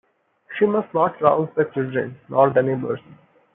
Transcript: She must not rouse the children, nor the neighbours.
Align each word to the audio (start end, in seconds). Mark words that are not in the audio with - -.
She 0.57 0.65
must 0.65 0.91
not 0.95 1.21
rouse 1.21 1.49
the 1.55 1.65
children, 1.65 2.19
nor 2.27 2.49
the 2.49 2.63
neighbours. 2.63 3.01